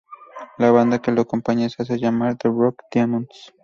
[0.57, 3.53] La banda que lo acompaña se hace llamar "The Rough Diamonds".